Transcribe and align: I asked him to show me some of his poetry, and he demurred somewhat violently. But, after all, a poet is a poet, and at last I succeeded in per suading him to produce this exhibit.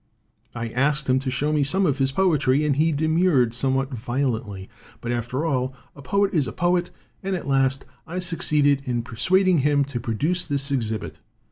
I 0.55 0.69
asked 0.69 1.07
him 1.07 1.19
to 1.19 1.29
show 1.29 1.53
me 1.53 1.63
some 1.63 1.85
of 1.85 1.99
his 1.99 2.11
poetry, 2.11 2.65
and 2.65 2.75
he 2.77 2.91
demurred 2.91 3.53
somewhat 3.53 3.93
violently. 3.93 4.67
But, 4.99 5.11
after 5.11 5.45
all, 5.45 5.75
a 5.95 6.01
poet 6.01 6.33
is 6.33 6.47
a 6.47 6.51
poet, 6.51 6.89
and 7.21 7.35
at 7.35 7.45
last 7.47 7.85
I 8.07 8.17
succeeded 8.17 8.81
in 8.85 9.03
per 9.03 9.15
suading 9.15 9.59
him 9.59 9.83
to 9.85 9.99
produce 9.99 10.43
this 10.43 10.71
exhibit. 10.71 11.19